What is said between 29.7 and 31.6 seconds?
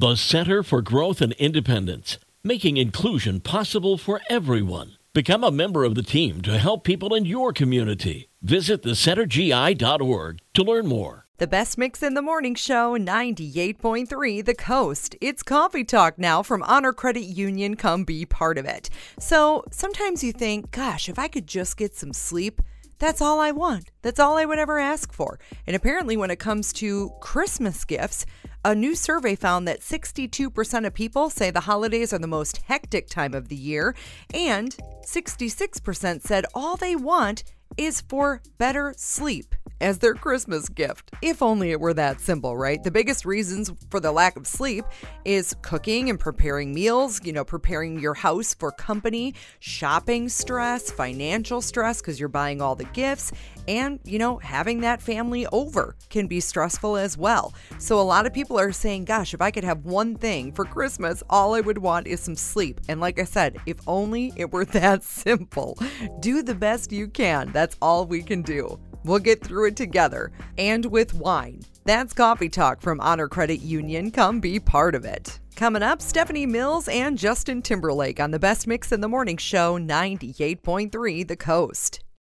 62% of people say the